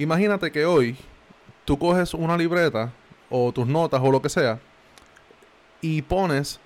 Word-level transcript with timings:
Imagínate 0.00 0.50
que 0.50 0.64
hoy 0.64 0.96
tú 1.66 1.78
coges 1.78 2.14
una 2.14 2.34
libreta 2.34 2.90
o 3.28 3.52
tus 3.52 3.66
notas 3.66 4.00
o 4.02 4.10
lo 4.10 4.22
que 4.22 4.30
sea 4.30 4.58
y 5.82 6.00
pones 6.00 6.58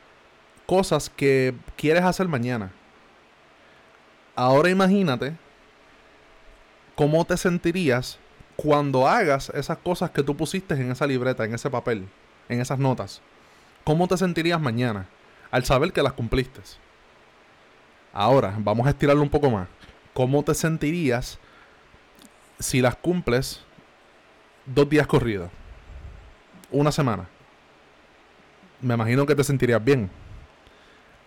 cosas 0.67 1.10
que 1.10 1.52
quieres 1.76 2.05
hacer 2.05 2.28
mañana. 2.28 2.70
Ahora 4.36 4.70
imagínate 4.70 5.36
cómo 6.94 7.25
te 7.25 7.36
sentirías 7.36 8.20
cuando 8.55 9.09
hagas 9.09 9.51
esas 9.51 9.79
cosas 9.79 10.11
que 10.11 10.23
tú 10.23 10.37
pusiste 10.37 10.75
en 10.75 10.93
esa 10.93 11.05
libreta, 11.05 11.45
en 11.45 11.55
ese 11.55 11.69
papel, 11.69 12.07
en 12.48 12.61
esas 12.61 12.79
notas. 12.79 13.21
¿Cómo 13.82 14.07
te 14.07 14.16
sentirías 14.16 14.61
mañana 14.61 15.09
al 15.51 15.64
saber 15.64 15.93
que 15.93 16.05
las 16.05 16.12
cumpliste? 16.12 16.61
Ahora, 18.12 18.55
vamos 18.59 18.87
a 18.87 18.91
estirarlo 18.91 19.23
un 19.23 19.29
poco 19.29 19.51
más. 19.51 19.66
¿Cómo 20.12 20.45
te 20.45 20.55
sentirías 20.55 21.41
si 22.59 22.80
las 22.80 22.96
cumples 22.96 23.61
dos 24.66 24.88
días 24.88 25.06
corridos? 25.06 25.51
Una 26.70 26.92
semana. 26.92 27.29
Me 28.80 28.95
imagino 28.95 29.27
que 29.27 29.34
te 29.34 29.45
sentirías 29.45 29.83
bien. 29.83 30.10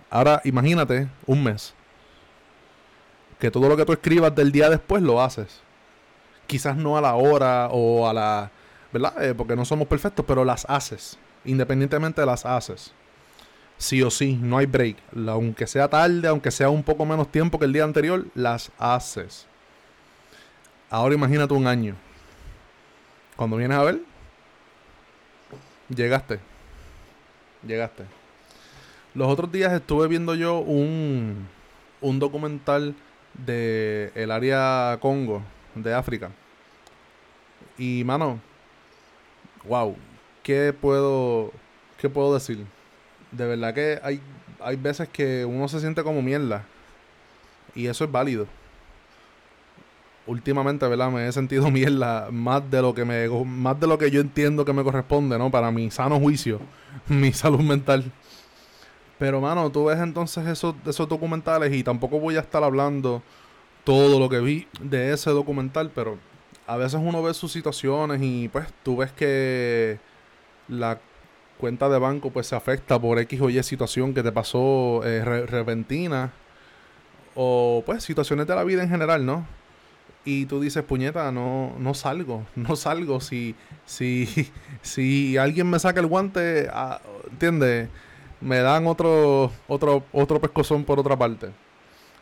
Ahora 0.09 0.41
imagínate 0.43 1.07
un 1.25 1.43
mes. 1.43 1.73
Que 3.39 3.52
todo 3.52 3.67
lo 3.69 3.77
que 3.77 3.85
tú 3.85 3.93
escribas 3.93 4.33
del 4.35 4.52
día 4.52 4.69
después 4.69 5.02
lo 5.02 5.21
haces. 5.21 5.61
Quizás 6.47 6.75
no 6.75 6.97
a 6.97 7.02
la 7.02 7.16
hora 7.16 7.69
o 7.71 8.07
a 8.07 8.13
la... 8.13 8.52
¿Verdad? 8.91 9.23
Eh, 9.23 9.33
porque 9.35 9.55
no 9.55 9.66
somos 9.66 9.88
perfectos, 9.88 10.25
pero 10.27 10.45
las 10.45 10.66
haces. 10.69 11.17
Independientemente 11.45 12.25
las 12.25 12.45
haces. 12.45 12.94
Sí 13.77 14.02
o 14.02 14.09
sí, 14.09 14.39
no 14.41 14.57
hay 14.57 14.66
break. 14.66 14.97
Aunque 15.27 15.67
sea 15.67 15.88
tarde, 15.88 16.27
aunque 16.27 16.52
sea 16.52 16.69
un 16.69 16.83
poco 16.83 17.05
menos 17.05 17.31
tiempo 17.31 17.59
que 17.59 17.66
el 17.66 17.73
día 17.73 17.83
anterior, 17.83 18.25
las 18.33 18.71
haces. 18.80 19.45
Ahora 20.89 21.15
imagínate 21.15 21.53
un 21.53 21.67
año. 21.67 21.95
Cuando 23.35 23.57
vienes 23.57 23.77
a 23.77 23.83
ver, 23.83 24.01
llegaste. 25.89 26.39
Llegaste. 27.66 28.03
Los 29.13 29.27
otros 29.27 29.52
días 29.52 29.73
estuve 29.73 30.07
viendo 30.07 30.33
yo 30.35 30.59
un, 30.59 31.47
un 32.02 32.19
documental 32.19 32.95
de 33.33 34.11
el 34.16 34.31
área 34.31 34.97
Congo, 35.02 35.44
de 35.75 35.94
África. 35.94 36.31
Y 37.77 38.03
mano, 38.05 38.39
wow, 39.66 39.95
¿qué 40.41 40.73
puedo, 40.73 41.51
qué 41.99 42.09
puedo 42.09 42.33
decir? 42.33 42.66
De 43.31 43.45
verdad 43.45 43.73
que 43.73 43.99
hay, 44.01 44.22
hay 44.61 44.77
veces 44.77 45.09
que 45.09 45.44
uno 45.44 45.67
se 45.67 45.81
siente 45.81 46.01
como 46.01 46.22
mierda. 46.22 46.63
Y 47.75 47.88
eso 47.88 48.05
es 48.05 48.11
válido. 48.11 48.47
Últimamente, 50.28 50.88
¿verdad? 50.88 51.09
Me 51.09 51.28
he 51.28 51.31
sentido 51.31 51.72
mierda 51.72 52.30
más 52.31 52.70
de 52.70 52.81
lo 52.81 52.94
que 52.94 53.06
me 53.06 53.28
más 53.45 53.80
de 53.80 53.88
lo 53.88 53.97
que 53.97 54.11
yo 54.11 54.22
entiendo 54.22 54.66
que 54.66 54.73
me 54.73 54.84
corresponde, 54.84 55.38
¿no? 55.38 55.50
Para 55.50 55.72
mi 55.72 55.89
sano 55.89 56.19
juicio, 56.19 56.59
mi 57.08 57.34
salud 57.34 57.61
mental. 57.61 58.11
Pero, 59.17 59.42
mano, 59.42 59.72
tú 59.72 59.86
ves 59.86 60.00
entonces 60.00 60.45
esos, 60.47 60.75
esos 60.86 61.09
documentales 61.09 61.73
y 61.73 61.84
tampoco 61.84 62.19
voy 62.19 62.36
a 62.36 62.42
estar 62.42 62.64
hablando 62.64 63.23
todo 63.84 64.19
lo 64.19 64.30
que 64.30 64.39
vi 64.39 64.67
de 64.80 65.14
ese 65.14 65.31
documental, 65.31 65.92
pero 65.95 66.17
a 66.67 66.78
veces 66.78 67.00
uno 67.02 67.23
ve 67.23 67.34
sus 67.34 67.52
situaciones 67.52 68.22
y 68.22 68.50
pues 68.50 68.67
tú 68.84 68.97
ves 68.97 69.12
que 69.14 70.00
la 70.67 71.00
cuenta 71.58 71.89
de 71.89 71.97
banco 71.97 72.30
pues 72.30 72.47
se 72.47 72.56
afecta 72.56 73.00
por 73.00 73.17
X 73.19 73.41
o 73.41 73.50
Y 73.50 73.64
situación 73.64 74.14
que 74.14 74.22
te 74.22 74.31
pasó 74.31 75.02
eh, 75.03 75.23
repentina 75.23 76.34
o 77.34 77.84
pues 77.86 78.03
situaciones 78.03 78.45
de 78.47 78.56
la 78.56 78.64
vida 78.64 78.84
en 78.84 78.89
general, 78.89 79.25
¿no? 79.25 79.47
Y 80.28 80.45
tú 80.45 80.59
dices, 80.59 80.83
puñeta, 80.83 81.31
no, 81.31 81.73
no 81.80 81.94
salgo, 81.94 82.45
no 82.56 82.75
salgo. 82.75 83.22
Si, 83.22 83.56
si, 83.86 84.52
si 84.81 85.38
alguien 85.38 85.69
me 85.69 85.80
saca 85.80 86.02
el 86.02 86.08
guante, 86.08 86.67
ah, 86.72 87.00
¿entiendes? 87.31 87.88
me 88.42 88.59
dan 88.59 88.88
otro, 88.88 89.52
otro, 89.68 90.03
otro 90.12 90.40
pescozón 90.40 90.84
por 90.84 91.00
otra 91.00 91.18
parte. 91.18 91.51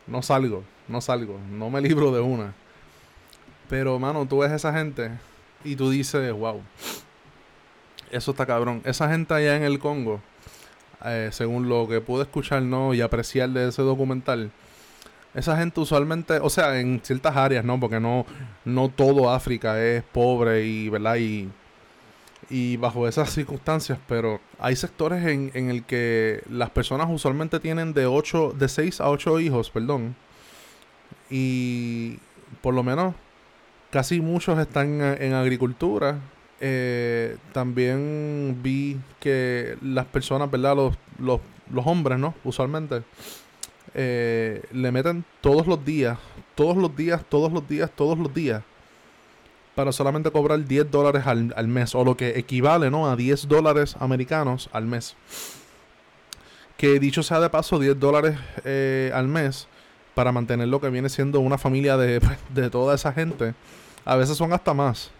No 0.08 0.22
salgo, 0.22 0.64
no 0.88 1.02
salgo, 1.02 1.40
no 1.52 1.70
me 1.70 1.82
libro 1.88 2.12
de 2.12 2.22
una. 2.22 2.54
Pero, 3.70 3.98
mano, 3.98 4.26
tú 4.28 4.40
ves 4.40 4.52
esa 4.52 4.72
gente 4.74 5.12
y 5.64 5.76
tú 5.76 5.90
dices, 5.90 6.32
wow, 6.32 6.62
eso 8.12 8.32
está 8.32 8.46
cabrón. 8.46 8.82
Esa 8.86 9.10
gente 9.10 9.34
allá 9.34 9.58
en 9.58 9.64
el 9.64 9.80
Congo, 9.80 10.22
eh, 11.04 11.30
según 11.32 11.68
lo 11.68 11.88
que 11.88 12.02
pude 12.02 12.24
escuchar 12.24 12.62
¿no? 12.62 12.94
y 12.94 13.02
apreciar 13.02 13.50
de 13.50 13.70
ese 13.70 13.82
documental, 13.82 14.52
esa 15.36 15.58
gente 15.58 15.80
usualmente, 15.80 16.40
o 16.42 16.50
sea, 16.50 16.80
en 16.80 17.02
ciertas 17.04 17.36
áreas, 17.36 17.64
¿no? 17.64 17.80
Porque 17.80 18.00
no, 18.00 18.26
no 18.64 18.90
todo 18.90 19.30
África 19.30 19.82
es 19.84 20.04
pobre 20.04 20.66
y, 20.66 20.90
¿verdad? 20.90 21.18
Y 21.18 21.50
y 22.50 22.78
bajo 22.78 23.08
esas 23.08 23.32
circunstancias, 23.32 23.98
pero 24.08 24.40
hay 24.60 24.76
sectores 24.76 25.26
en, 25.26 25.52
en 25.54 25.70
el 25.70 25.84
que 25.84 26.44
las 26.50 26.70
personas 26.70 27.08
usualmente 27.10 27.60
tienen 27.60 27.94
de 27.94 28.06
8, 28.06 28.54
de 28.58 28.68
6 28.70 29.02
a 29.02 29.10
8 29.10 29.40
hijos, 29.40 29.70
perdón. 29.72 30.16
Y 31.30 32.20
por 32.62 32.74
lo 32.74 32.84
menos 32.84 33.16
casi 33.90 34.22
muchos 34.22 34.60
están 34.60 35.02
en, 35.02 35.34
agricultura. 35.34 36.20
Eh, 36.62 37.38
también 37.52 38.60
vi 38.62 38.98
que 39.20 39.78
las 39.82 40.06
personas, 40.06 40.50
¿verdad? 40.50 40.76
Los, 40.76 40.98
los, 41.20 41.42
los 41.72 41.86
hombres, 41.88 42.20
¿no? 42.20 42.36
Usualmente 42.44 43.04
eh, 43.98 44.62
le 44.72 44.92
meten 44.92 45.24
todos 45.40 45.68
los 45.68 45.84
días, 45.84 46.20
todos 46.54 46.76
los 46.76 46.96
días, 46.96 47.24
todos 47.30 47.52
los 47.52 47.68
días, 47.68 47.90
todos 47.96 48.20
los 48.20 48.34
días 48.34 48.62
para 49.76 49.92
solamente 49.92 50.32
cobrar 50.32 50.64
10 50.64 50.90
dólares 50.90 51.28
al, 51.28 51.68
mes, 51.68 51.94
o 51.96 52.04
lo 52.04 52.16
que 52.16 52.40
equivale 52.40 52.90
¿no? 52.90 53.10
a 53.10 53.16
10 53.16 53.48
dólares 53.48 53.96
americanos 54.00 54.70
al 54.72 54.86
mes. 54.86 55.16
Que 56.78 57.00
dicho 57.00 57.24
sea 57.24 57.40
de 57.40 57.50
paso, 57.50 57.78
10 57.78 58.00
dólares 58.00 58.38
eh, 58.64 59.12
al 59.14 59.28
mes 59.28 59.68
para 60.14 60.32
mantener 60.32 60.70
lo 60.70 60.80
que 60.80 60.90
viene 60.90 61.10
siendo 61.10 61.42
una 61.42 61.58
familia 61.58 61.98
de, 61.98 62.22
de, 62.54 62.70
toda 62.70 62.96
esa 62.96 63.12
gente. 63.12 63.54
A 64.06 64.16
veces 64.16 64.38
son 64.38 64.54
hasta 64.54 64.74
más 64.74 65.12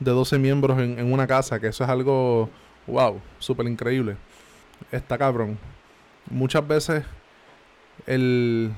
de 0.00 0.10
12 0.10 0.38
miembros 0.38 0.78
en, 0.78 0.98
en 0.98 1.12
una 1.12 1.26
casa, 1.26 1.60
que 1.60 1.68
eso 1.68 1.84
es 1.84 1.90
algo, 1.90 2.48
wow, 2.86 3.20
súper 3.38 3.66
increíble. 3.66 4.16
Está 4.90 5.18
cabrón. 5.18 5.58
Muchas 6.30 6.66
veces 6.66 7.04
el... 8.06 8.72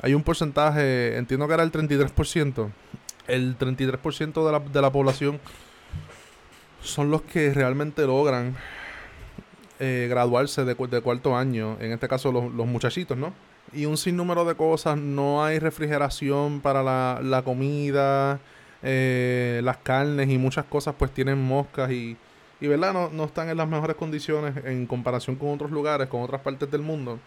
Hay 0.00 0.14
un 0.14 0.22
porcentaje, 0.22 1.16
entiendo 1.16 1.46
que 1.46 1.54
era 1.54 1.62
el 1.62 1.70
33%, 1.70 2.70
el 3.28 3.56
33% 3.56 4.44
de 4.44 4.52
la, 4.52 4.58
de 4.58 4.82
la 4.82 4.90
población 4.90 5.38
son 6.82 7.10
los 7.10 7.22
que 7.22 7.52
realmente 7.54 8.04
logran 8.06 8.56
eh, 9.78 10.06
graduarse 10.08 10.64
de, 10.64 10.74
cuarto 10.74 11.36
año, 11.36 11.76
en 11.80 11.92
este 11.92 12.08
caso 12.08 12.30
los, 12.30 12.66
muchachitos, 12.66 13.16
¿no? 13.16 13.32
Y 13.72 13.86
un 13.86 13.96
sinnúmero 13.96 14.44
de 14.44 14.54
cosas, 14.54 14.98
no 14.98 15.44
hay 15.44 15.58
refrigeración 15.58 16.60
para 16.60 16.82
la, 16.82 17.20
la 17.22 17.42
comida, 17.42 18.40
eh, 18.82 19.60
las 19.64 19.78
carnes 19.78 20.28
y 20.28 20.38
muchas 20.38 20.66
cosas 20.66 20.94
pues 20.98 21.12
tienen 21.12 21.42
moscas 21.42 21.90
y, 21.90 22.16
y 22.60 22.66
¿verdad? 22.66 22.92
No, 22.92 23.10
no 23.10 23.24
están 23.24 23.48
en 23.48 23.56
las 23.56 23.68
mejores 23.68 23.96
condiciones 23.96 24.54
en 24.64 24.86
comparación 24.86 25.36
con 25.36 25.50
otros 25.50 25.70
lugares, 25.70 26.08
con 26.08 26.22
otras 26.22 26.42
partes 26.42 26.70
del 26.70 26.82
mundo. 26.82 27.18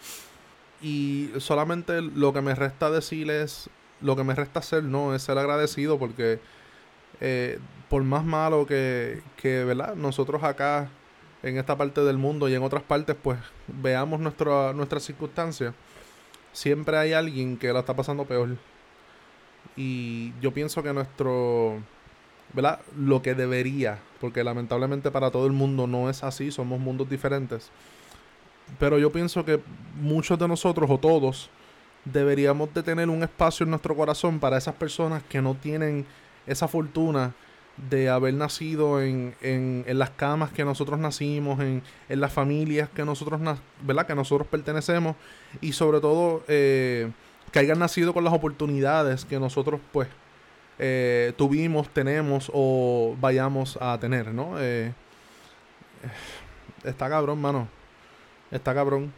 Y 0.82 1.30
solamente 1.38 2.02
lo 2.02 2.34
que 2.34 2.42
me 2.42 2.54
resta 2.54 2.92
decir 2.92 3.32
es 3.32 3.70
lo 4.02 4.16
que 4.16 4.24
me 4.24 4.36
resta 4.36 4.60
hacer 4.60 4.84
no 4.84 5.16
es 5.16 5.24
ser 5.24 5.38
agradecido 5.38 5.98
porque 5.98 6.40
eh, 7.22 7.60
por 7.90 8.04
más 8.04 8.24
malo 8.24 8.66
que, 8.66 9.22
que 9.38 9.64
¿verdad? 9.64 9.96
nosotros 9.96 10.44
acá 10.44 10.90
en 11.44 11.58
esta 11.58 11.78
parte 11.78 12.02
del 12.02 12.18
mundo 12.18 12.50
y 12.50 12.56
en 12.56 12.64
otras 12.64 12.84
partes 12.84 13.16
pues 13.22 13.40
veamos 13.68 14.20
nuestra, 14.20 14.74
nuestras 14.74 15.04
circunstancias 15.04 15.74
siempre 16.52 16.98
hay 16.98 17.14
alguien 17.14 17.58
que 17.58 17.72
la 17.72 17.80
está 17.80 17.96
pasando 17.96 18.26
peor 18.26 18.58
y 19.76 20.34
yo 20.42 20.54
pienso 20.54 20.84
que 20.84 20.94
nuestro 20.94 21.80
¿verdad? 22.54 22.80
lo 22.98 23.22
que 23.22 23.34
debería 23.34 24.00
porque 24.20 24.44
lamentablemente 24.44 25.12
para 25.12 25.32
todo 25.32 25.46
el 25.46 25.54
mundo 25.54 25.88
no 25.88 26.10
es 26.10 26.24
así 26.24 26.52
somos 26.52 26.80
mundos 26.80 27.10
diferentes 27.10 27.72
pero 28.80 28.98
yo 29.00 29.12
pienso 29.12 29.46
que 29.46 29.60
muchos 30.00 30.38
de 30.38 30.48
nosotros 30.48 30.90
o 30.90 30.98
todos 30.98 31.50
deberíamos 32.04 32.74
de 32.74 32.84
tener 32.84 33.10
un 33.10 33.24
espacio 33.24 33.64
en 33.64 33.72
nuestro 33.72 33.96
corazón 33.96 34.40
para 34.40 34.58
esas 34.58 34.76
personas 34.76 35.24
que 35.24 35.42
no 35.42 35.56
tienen 35.56 36.06
esa 36.46 36.68
fortuna 36.68 37.34
de 37.90 38.10
haber 38.10 38.34
nacido 38.34 39.02
en, 39.02 39.36
en, 39.42 39.84
en 39.88 40.00
las 40.00 40.12
camas 40.12 40.52
que 40.52 40.64
nosotros 40.64 40.98
nacimos, 40.98 41.60
en, 41.60 41.82
en 42.08 42.20
las 42.22 42.32
familias 42.32 42.90
que 42.90 43.04
nosotros, 43.04 43.42
¿verdad? 43.82 44.08
que 44.08 44.16
nosotros 44.16 44.48
pertenecemos 44.48 45.16
y 45.60 45.74
sobre 45.74 46.00
todo 46.00 46.44
eh, 46.48 47.12
que 47.52 47.60
hayan 47.60 47.80
nacido 47.80 48.14
con 48.14 48.24
las 48.24 48.34
oportunidades 48.34 49.26
que 49.26 49.40
nosotros 49.40 49.82
pues 49.92 50.08
eh, 50.80 51.34
tuvimos, 51.38 51.90
tenemos 51.90 52.50
o 52.54 53.16
vayamos 53.20 53.78
a 53.82 53.98
tener, 54.00 54.34
¿no? 54.34 54.56
Eh, 54.60 54.94
está 56.84 57.10
cabrón, 57.10 57.40
mano. 57.40 57.68
Está 58.52 58.74
cabrón. 58.74 59.12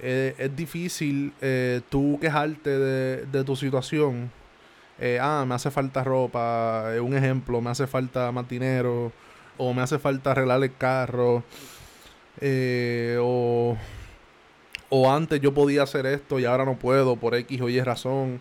Eh, 0.00 0.34
es 0.38 0.54
difícil 0.54 1.32
eh, 1.40 1.80
tú 1.88 2.18
quejarte 2.20 2.70
de, 2.70 3.44
tu 3.44 3.56
situación 3.56 4.30
eh, 4.98 5.18
ah, 5.20 5.44
me 5.46 5.54
hace 5.54 5.70
falta 5.70 6.04
ropa, 6.04 6.86
un 7.00 7.16
ejemplo, 7.16 7.60
me 7.60 7.70
hace 7.70 7.86
falta 7.86 8.32
más 8.32 8.48
dinero, 8.48 9.12
o 9.58 9.74
me 9.74 9.82
hace 9.82 9.98
falta 9.98 10.30
arreglar 10.30 10.62
el 10.62 10.74
carro, 10.74 11.44
o, 13.20 13.76
o 14.88 15.12
antes 15.12 15.40
yo 15.40 15.52
podía 15.52 15.82
hacer 15.82 16.06
esto 16.06 16.38
y 16.40 16.46
ahora 16.46 16.64
no 16.64 16.78
puedo 16.78 17.16
por 17.16 17.34
X 17.34 17.60
o 17.60 17.68
Y 17.68 17.80
razón. 17.80 18.40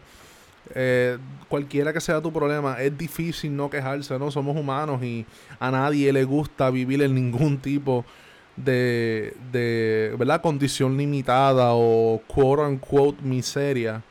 Eh, 0.73 1.17
cualquiera 1.47 1.93
que 1.93 2.01
sea 2.01 2.21
tu 2.21 2.33
problema, 2.33 2.81
es 2.81 2.97
difícil 2.97 3.55
no 3.55 3.69
quejarse, 3.69 4.17
¿no? 4.17 4.31
Somos 4.31 4.57
humanos 4.57 5.03
y 5.03 5.25
a 5.59 5.69
nadie 5.69 6.11
le 6.11 6.23
gusta 6.23 6.69
vivir 6.71 7.01
en 7.03 7.13
ningún 7.13 7.57
tipo 7.59 8.05
de, 8.55 9.35
de 9.51 10.15
¿verdad? 10.17 10.41
Condición 10.41 10.97
limitada 10.97 11.71
o 11.73 12.21
quote 12.27 12.63
unquote 12.63 13.21
miseria. 13.21 14.03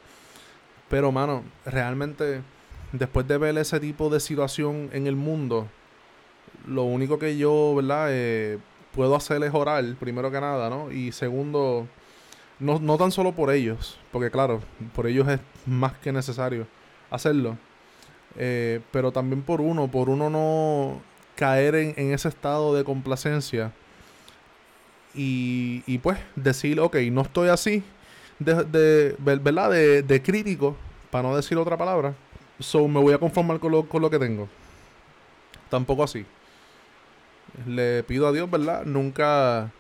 Pero, 0.89 1.11
mano, 1.13 1.43
realmente, 1.65 2.43
después 2.93 3.27
de 3.27 3.39
ver 3.39 3.57
ese 3.59 3.81
tipo 3.81 4.11
de 4.11 4.21
situación 4.21 4.91
en 4.93 5.07
el 5.07 5.17
mundo, 5.17 5.69
lo 6.67 6.85
único 6.85 7.19
que 7.19 7.37
yo, 7.37 7.75
¿verdad? 7.75 8.09
Eh, 8.11 8.59
puedo 8.95 9.17
hacer 9.17 9.43
es 9.43 9.53
orar, 9.53 9.85
primero 9.99 10.31
que 10.31 10.41
nada, 10.41 10.71
¿no? 10.71 10.91
Y 10.93 11.13
segundo, 11.13 11.87
no, 12.59 12.79
no 12.79 12.97
tan 12.97 13.11
solo 13.11 13.33
por 13.33 13.51
ellos, 13.51 13.99
porque 14.13 14.31
claro, 14.31 14.61
por 14.95 15.07
ellos 15.07 15.29
es 15.29 15.41
más 15.67 15.95
que 15.99 16.13
necesario 16.13 16.67
hacerlo. 17.11 17.57
Eh, 18.37 18.81
pero 18.91 19.13
también 19.13 19.43
por 19.43 19.61
uno, 19.61 19.89
por 19.89 20.09
uno 20.09 20.29
no 20.29 21.01
caer 21.37 21.75
en, 21.75 22.13
ese 22.13 22.29
estado 22.29 22.75
de 22.75 22.85
complacencia. 22.85 23.73
Y, 25.15 25.99
pues 25.99 26.19
decir, 26.35 26.81
ok, 26.81 26.97
no 27.13 27.23
estoy 27.23 27.49
así, 27.49 27.83
de, 28.39 28.65
de, 28.65 29.17
¿verdad? 29.19 29.71
De, 29.71 30.03
de, 30.03 30.23
crítico, 30.23 30.77
para 31.11 31.29
no 31.29 31.37
decir 31.37 31.57
otra 31.57 31.77
palabra. 31.77 32.15
So 32.59 32.89
me 32.89 33.01
voy 33.01 33.15
a 33.15 33.19
conformar 33.19 33.61
con 33.61 33.73
lo, 33.73 33.89
con 33.89 34.03
lo 34.03 34.11
que 34.11 34.19
tengo. 34.19 34.49
Tampoco 35.71 36.05
así. 36.05 36.27
Le 37.67 38.03
pido 38.03 38.27
a 38.27 38.33
Dios, 38.33 38.51
¿verdad? 38.51 38.85
Nunca 38.85 39.71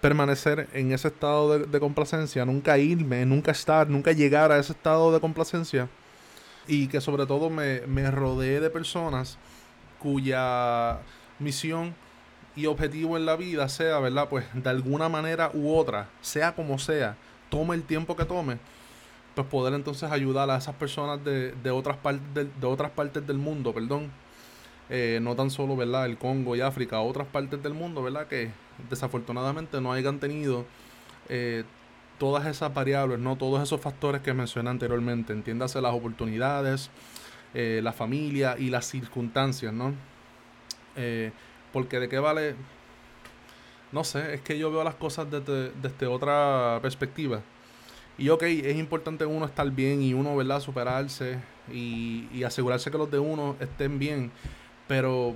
permanecer 0.00 0.68
en 0.72 0.92
ese 0.92 1.08
estado 1.08 1.58
de, 1.58 1.80
complacencia, 1.80 2.44
nunca 2.44 2.78
irme, 2.78 3.24
nunca 3.26 3.52
estar, 3.52 3.88
nunca 3.88 4.12
llegar 4.12 4.50
a 4.50 4.58
ese 4.58 4.72
estado 4.72 5.12
de 5.12 5.20
complacencia 5.20 5.88
y 6.66 6.88
que 6.88 7.00
sobre 7.00 7.26
todo 7.26 7.50
me, 7.50 7.82
me 7.86 8.10
rodee 8.10 8.60
de 8.60 8.70
personas 8.70 9.38
cuya 9.98 10.98
misión 11.38 11.94
y 12.56 12.66
objetivo 12.66 13.16
en 13.16 13.26
la 13.26 13.36
vida 13.36 13.68
sea, 13.68 13.98
¿verdad? 14.00 14.28
Pues 14.28 14.44
de 14.54 14.68
alguna 14.70 15.08
manera 15.08 15.50
u 15.54 15.74
otra, 15.74 16.08
sea 16.20 16.54
como 16.54 16.78
sea, 16.78 17.16
tome 17.48 17.74
el 17.74 17.82
tiempo 17.82 18.16
que 18.16 18.24
tome, 18.24 18.58
pues 19.34 19.46
poder 19.46 19.74
entonces 19.74 20.10
ayudar 20.10 20.50
a 20.50 20.56
esas 20.56 20.74
personas 20.74 21.24
de, 21.24 21.52
de 21.52 21.70
otras, 21.70 21.96
partes 21.96 22.48
de 22.60 22.66
otras 22.66 22.90
partes 22.90 23.26
del 23.26 23.38
mundo, 23.38 23.72
perdón, 23.72 24.10
eh, 24.92 25.20
no 25.22 25.36
tan 25.36 25.50
solo, 25.50 25.76
¿verdad? 25.76 26.06
El 26.06 26.18
Congo 26.18 26.56
y 26.56 26.60
África, 26.60 27.00
otras 27.00 27.28
partes 27.28 27.62
del 27.62 27.74
mundo, 27.74 28.02
¿verdad? 28.02 28.26
Que 28.26 28.50
desafortunadamente 28.88 29.80
no 29.80 29.92
hayan 29.92 30.18
tenido 30.18 30.66
eh, 31.28 31.62
todas 32.18 32.44
esas 32.46 32.74
variables, 32.74 33.20
¿no? 33.20 33.36
Todos 33.36 33.62
esos 33.62 33.80
factores 33.80 34.20
que 34.20 34.34
mencioné 34.34 34.68
anteriormente. 34.68 35.32
Entiéndase 35.32 35.80
las 35.80 35.94
oportunidades, 35.94 36.90
eh, 37.54 37.80
la 37.84 37.92
familia 37.92 38.56
y 38.58 38.70
las 38.70 38.86
circunstancias, 38.86 39.72
¿no? 39.72 39.94
Porque 41.72 42.00
de 42.00 42.08
qué 42.08 42.18
vale... 42.18 42.54
No 43.92 44.04
sé, 44.04 44.34
es 44.34 44.40
que 44.40 44.56
yo 44.56 44.70
veo 44.70 44.84
las 44.84 44.94
cosas 44.94 45.26
desde, 45.30 46.06
otra 46.06 46.78
perspectiva. 46.80 47.40
Y 48.18 48.28
ok, 48.28 48.42
es 48.42 48.76
importante 48.76 49.26
uno 49.26 49.46
estar 49.46 49.68
bien 49.70 50.02
y 50.02 50.14
uno, 50.14 50.36
¿verdad? 50.36 50.60
Superarse 50.60 51.38
y, 51.72 52.28
y 52.32 52.44
asegurarse 52.44 52.90
que 52.90 52.98
los 52.98 53.10
de 53.10 53.18
uno 53.18 53.56
estén 53.58 53.98
bien. 53.98 54.30
Pero, 54.86 55.34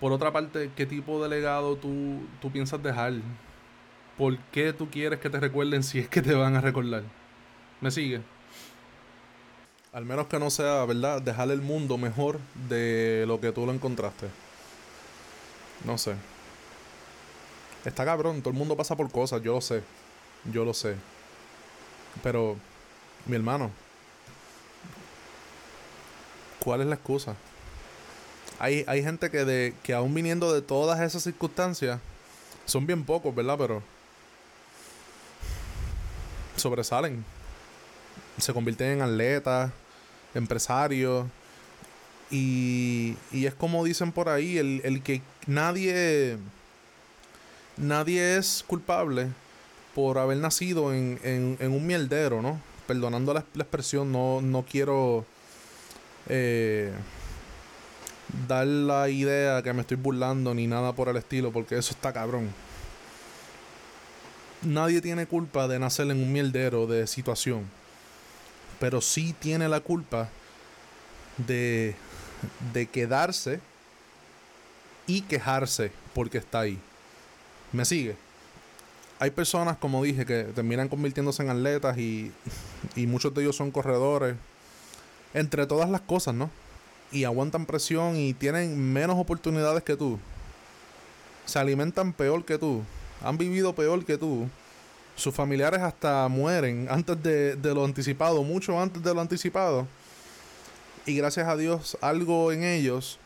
por 0.00 0.12
otra 0.12 0.32
parte, 0.32 0.70
¿qué 0.74 0.86
tipo 0.86 1.22
de 1.22 1.28
legado 1.28 1.76
tú, 1.76 2.20
tú 2.40 2.50
piensas 2.50 2.82
dejar? 2.82 3.14
¿Por 4.16 4.38
qué 4.52 4.72
tú 4.72 4.88
quieres 4.88 5.18
que 5.18 5.28
te 5.28 5.40
recuerden 5.40 5.82
si 5.82 5.98
es 5.98 6.08
que 6.08 6.22
te 6.22 6.34
van 6.34 6.56
a 6.56 6.60
recordar? 6.60 7.02
¿Me 7.80 7.90
sigue? 7.90 8.22
Al 9.92 10.04
menos 10.04 10.26
que 10.26 10.38
no 10.38 10.50
sea, 10.50 10.84
¿verdad? 10.84 11.22
Dejar 11.22 11.50
el 11.50 11.60
mundo 11.62 11.98
mejor 11.98 12.38
de 12.68 13.24
lo 13.26 13.40
que 13.40 13.52
tú 13.52 13.66
lo 13.66 13.72
encontraste. 13.72 14.26
No 15.84 15.98
sé. 15.98 16.14
Está 17.84 18.04
cabrón, 18.04 18.40
todo 18.40 18.50
el 18.50 18.58
mundo 18.58 18.76
pasa 18.76 18.96
por 18.96 19.10
cosas, 19.10 19.42
yo 19.42 19.54
lo 19.54 19.60
sé. 19.60 19.82
Yo 20.50 20.64
lo 20.64 20.74
sé. 20.74 20.96
Pero, 22.22 22.56
mi 23.26 23.36
hermano, 23.36 23.70
¿cuál 26.60 26.80
es 26.80 26.86
la 26.86 26.94
excusa? 26.94 27.36
hay, 28.58 28.84
hay 28.86 29.02
gente 29.02 29.30
que, 29.30 29.44
de, 29.44 29.74
que 29.82 29.94
aún 29.94 30.14
viniendo 30.14 30.52
de 30.52 30.62
todas 30.62 31.00
esas 31.00 31.22
circunstancias, 31.22 32.00
son 32.64 32.86
bien 32.86 33.04
pocos, 33.04 33.34
¿verdad? 33.34 33.56
Pero 33.58 33.82
sobresalen. 36.56 37.24
Se 38.38 38.52
convierten 38.52 38.92
en 38.92 39.02
atletas, 39.02 39.70
empresarios. 40.34 41.26
Y, 42.34 43.16
es 43.32 43.54
como 43.54 43.84
dicen 43.84 44.10
por 44.10 44.28
ahí, 44.28 44.58
el, 44.58 45.02
que 45.04 45.22
nadie, 45.46 46.36
nadie 47.76 48.36
es 48.36 48.64
culpable 48.66 49.28
por 49.94 50.18
haber 50.18 50.38
nacido 50.38 50.92
en, 50.92 51.56
un 51.60 51.86
mierdero, 51.86 52.42
¿no? 52.42 52.60
Perdonando 52.88 53.32
la, 53.32 53.44
la 53.54 53.62
expresión, 53.62 54.10
no, 54.10 54.40
no 54.40 54.64
quiero... 54.68 55.24
Eh, 56.28 56.92
dar 58.48 58.66
la 58.66 59.08
idea 59.08 59.62
que 59.62 59.72
me 59.72 59.82
estoy 59.82 59.96
burlando 59.96 60.54
ni 60.54 60.66
nada 60.66 60.92
por 60.92 61.08
el 61.08 61.16
estilo, 61.16 61.52
porque 61.52 61.78
eso 61.78 61.92
está 61.92 62.12
cabrón. 62.12 62.50
Nadie 64.62 65.00
tiene 65.00 65.26
culpa 65.26 65.68
de 65.68 65.78
nacer 65.78 66.10
en 66.10 66.20
un 66.20 66.32
mierdero 66.32 66.86
de 66.86 67.06
situación, 67.06 67.68
pero 68.80 69.00
sí 69.00 69.36
tiene 69.38 69.68
la 69.68 69.80
culpa 69.80 70.30
de, 71.36 71.94
de 72.72 72.86
quedarse 72.86 73.60
y 75.06 75.22
quejarse 75.22 75.92
porque 76.14 76.38
está 76.38 76.60
ahí. 76.60 76.78
¿Me 77.72 77.84
sigue? 77.84 78.16
Hay 79.18 79.30
personas, 79.30 79.76
como 79.76 80.02
dije, 80.02 80.26
que 80.26 80.44
terminan 80.44 80.88
convirtiéndose 80.88 81.42
en 81.42 81.50
atletas 81.50 81.98
y, 81.98 82.32
y 82.96 83.06
muchos 83.06 83.34
de 83.34 83.42
ellos 83.42 83.56
son 83.56 83.70
corredores. 83.70 84.36
Entre 85.32 85.66
todas 85.66 85.90
las 85.90 86.00
cosas, 86.00 86.34
¿no? 86.34 86.50
y 87.14 87.24
aguantan 87.24 87.64
presión 87.64 88.16
y 88.16 88.34
tienen 88.34 88.92
menos 88.92 89.16
oportunidades 89.18 89.82
que 89.82 89.96
tú. 89.96 90.18
Se 91.46 91.58
alimentan 91.58 92.12
peor 92.12 92.44
que 92.44 92.58
tú. 92.58 92.82
Han 93.22 93.38
vivido 93.38 93.74
peor 93.74 94.04
que 94.04 94.18
tú. 94.18 94.48
Sus 95.16 95.32
familiares 95.32 95.80
hasta 95.80 96.26
mueren 96.28 96.88
antes 96.90 97.22
de, 97.22 97.56
lo 97.62 97.84
anticipado, 97.84 98.42
mucho 98.42 98.78
antes 98.80 99.02
de 99.02 99.14
lo 99.14 99.20
anticipado. 99.20 99.86
Y 101.06 101.16
gracias 101.16 101.46
a 101.48 101.56
Dios 101.56 101.98
algo 102.00 102.52
en 102.52 102.64
ellos 102.64 103.18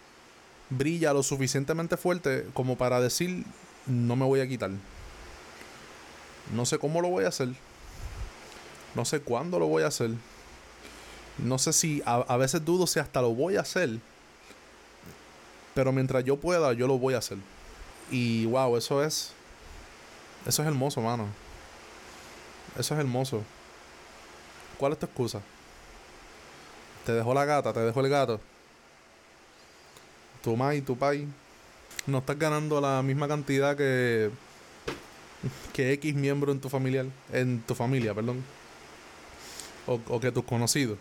brilla 0.71 1.13
lo 1.13 1.23
suficientemente 1.23 1.97
fuerte 1.97 2.47
como 2.53 2.77
para 2.77 3.01
decir, 3.01 3.45
no 3.87 4.17
me 4.17 4.25
voy 4.25 4.41
a 4.41 4.49
quitar. 4.49 4.71
No 6.55 6.67
sé 6.67 6.79
cómo 6.79 7.01
lo 7.01 7.09
voy 7.09 7.25
a 7.25 7.29
hacer. 7.29 7.51
No 8.95 9.05
sé 9.05 9.21
cuándo 9.21 9.59
lo 9.59 9.67
voy 9.67 9.83
a 9.83 9.89
hacer. 9.89 10.11
No 11.39 11.59
sé 11.59 11.73
si 11.73 12.03
a, 12.05 12.37
veces 12.37 12.65
dudo 12.65 12.87
si 12.87 12.99
hasta 12.99 13.23
lo 13.23 13.35
voy 13.35 13.57
a 13.57 13.61
hacer. 13.61 13.99
Pero 15.75 15.93
mientras 15.93 16.25
yo 16.25 16.37
pueda, 16.37 16.73
yo 16.73 16.87
lo 16.87 16.99
voy 16.99 17.15
a 17.15 17.19
hacer. 17.19 17.39
Y 18.11 18.47
wow, 18.47 18.77
eso 18.77 19.05
es. 19.05 19.33
Eso 20.47 20.63
es 20.63 20.69
hermoso, 20.69 21.01
mano. 21.01 21.27
Eso 22.79 22.95
es 22.95 23.01
hermoso. 23.01 23.43
¿Cuál 24.79 24.93
es 24.93 24.99
tu 24.99 25.07
excusa? 25.07 25.43
Te 27.09 27.15
dejó 27.15 27.33
la 27.33 27.47
gata, 27.47 27.73
te 27.73 27.81
dejó 27.81 28.01
el 28.01 28.11
gato. 28.11 28.39
Tu 30.43 30.55
mai, 30.55 30.83
tu 30.83 30.95
pai. 30.95 31.27
No 32.07 32.19
estás 32.19 32.39
ganando 32.39 32.83
la 32.83 33.01
misma 33.03 33.27
cantidad 33.27 33.75
que. 33.75 34.31
que 35.73 35.95
X 35.95 36.15
miembro 36.15 36.53
en 36.53 36.61
tu 36.61 36.69
familiar. 36.69 37.07
En 37.33 37.63
tu 37.63 37.75
familia, 37.75 38.13
perdón. 38.13 38.45
O, 39.87 39.99
o 40.07 40.21
que 40.21 40.31
tus 40.31 40.45
conocidos 40.45 40.99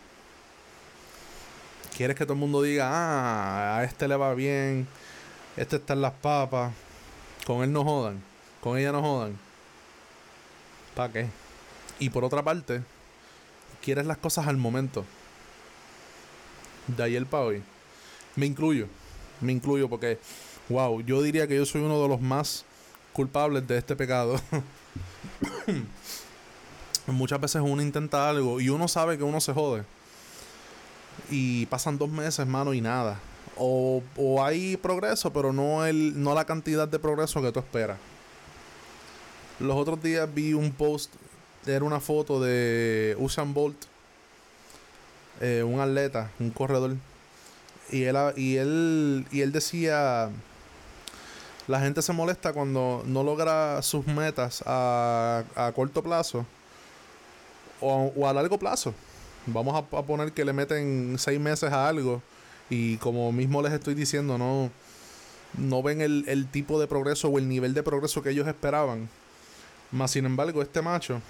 quieres 1.97 2.15
que 2.15 2.23
todo 2.23 2.35
el 2.35 2.39
mundo 2.39 2.61
diga, 2.61 2.87
ah, 2.89 3.79
a 3.79 3.83
este 3.83 4.07
le 4.07 4.15
va 4.15 4.33
bien, 4.33 4.87
este 5.57 5.75
está 5.75 5.91
en 5.91 6.01
las 6.03 6.13
papas, 6.13 6.71
con 7.45 7.63
él 7.63 7.73
no 7.73 7.83
jodan, 7.83 8.23
con 8.61 8.77
ella 8.77 8.93
no 8.93 9.01
jodan. 9.01 9.37
¿Para 10.95 11.11
qué? 11.11 11.27
Y 11.99 12.11
por 12.11 12.23
otra 12.23 12.43
parte, 12.43 12.81
quieres 13.81 14.05
las 14.05 14.17
cosas 14.17 14.47
al 14.47 14.55
momento. 14.55 15.03
De 16.87 17.03
ayer 17.03 17.25
para 17.25 17.43
hoy. 17.43 17.63
Me 18.35 18.45
incluyo. 18.45 18.87
Me 19.41 19.51
incluyo 19.51 19.89
porque, 19.89 20.19
wow, 20.69 21.01
yo 21.01 21.21
diría 21.21 21.47
que 21.47 21.55
yo 21.55 21.65
soy 21.65 21.81
uno 21.81 22.01
de 22.01 22.07
los 22.07 22.21
más 22.21 22.65
culpables 23.13 23.67
de 23.67 23.77
este 23.77 23.95
pecado. 23.95 24.39
Muchas 27.07 27.39
veces 27.39 27.61
uno 27.63 27.81
intenta 27.81 28.29
algo 28.29 28.59
y 28.59 28.69
uno 28.69 28.87
sabe 28.87 29.17
que 29.17 29.23
uno 29.23 29.39
se 29.39 29.53
jode 29.53 29.83
Y 31.29 31.65
pasan 31.67 31.97
dos 31.97 32.09
meses, 32.09 32.45
mano, 32.45 32.73
y 32.73 32.81
nada. 32.81 33.19
O, 33.55 34.03
o 34.17 34.43
hay 34.43 34.77
progreso, 34.77 35.33
pero 35.33 35.51
no, 35.51 35.85
el, 35.85 36.21
no 36.21 36.35
la 36.35 36.45
cantidad 36.45 36.87
de 36.87 36.99
progreso 36.99 37.41
que 37.41 37.51
tú 37.51 37.59
esperas. 37.59 37.97
Los 39.59 39.75
otros 39.75 40.01
días 40.03 40.31
vi 40.31 40.53
un 40.53 40.71
post, 40.71 41.11
era 41.65 41.83
una 41.83 41.99
foto 41.99 42.39
de 42.39 43.15
Usain 43.17 43.53
Bolt, 43.53 43.77
eh, 45.41 45.63
un 45.63 45.79
atleta, 45.79 46.31
un 46.39 46.49
corredor. 46.51 46.95
Y 47.91 48.03
él, 48.03 48.17
y 48.35 48.57
él, 48.57 49.25
y 49.31 49.41
él 49.41 49.51
decía, 49.51 50.29
la 51.67 51.79
gente 51.79 52.01
se 52.01 52.13
molesta 52.13 52.53
cuando 52.53 53.03
no 53.05 53.23
logra 53.23 53.81
sus 53.81 54.07
metas 54.07 54.63
a, 54.65 55.43
a 55.55 55.71
corto 55.73 56.01
plazo 56.01 56.45
o, 57.81 58.11
o, 58.15 58.27
a 58.27 58.33
largo 58.33 58.57
plazo. 58.57 58.93
Vamos 59.45 59.75
a, 59.75 60.01
poner 60.03 60.33
que 60.33 60.43
le 60.43 60.53
meten 60.53 61.15
seis 61.17 61.39
meses 61.39 61.71
a 61.71 61.87
algo 61.87 62.21
y 62.69 62.97
como 62.97 63.31
mismo 63.31 63.61
les 63.61 63.71
estoy 63.71 63.95
diciendo, 63.95 64.37
no, 64.37 64.69
no 65.57 65.83
ven 65.83 66.01
el, 66.01 66.25
el 66.27 66.47
tipo 66.47 66.79
de 66.79 66.87
progreso 66.87 67.29
o 67.29 67.37
el 67.37 67.47
nivel 67.47 67.73
de 67.73 67.83
progreso 67.83 68.21
que 68.21 68.31
ellos 68.31 68.47
esperaban. 68.47 69.09
Más 69.91 70.11
sin 70.11 70.25
embargo, 70.25 70.61
este 70.61 70.81
macho 70.81 71.21